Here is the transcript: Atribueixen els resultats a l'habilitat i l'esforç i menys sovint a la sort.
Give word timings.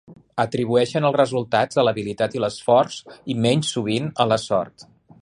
Atribueixen 0.43 1.07
els 1.09 1.17
resultats 1.21 1.79
a 1.81 1.85
l'habilitat 1.87 2.39
i 2.39 2.43
l'esforç 2.45 2.99
i 3.35 3.39
menys 3.47 3.75
sovint 3.77 4.13
a 4.27 4.31
la 4.33 4.43
sort. 4.51 4.93